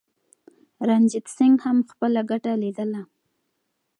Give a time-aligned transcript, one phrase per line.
[0.89, 3.01] رنجیت سنګ هم خپله ګټه لیدله.